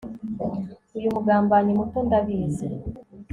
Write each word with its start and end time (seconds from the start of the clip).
Uyu 0.97 1.13
mugambanyi 1.15 1.71
muto 1.79 1.97
Ndabizi 2.07 2.67